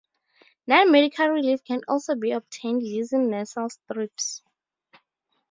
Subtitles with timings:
[0.65, 4.41] Non-medical relief can also be obtained using nasal strips.